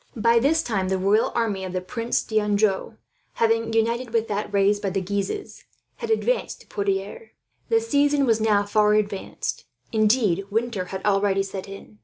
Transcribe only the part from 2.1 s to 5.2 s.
d'Anjou, having united with that raised by the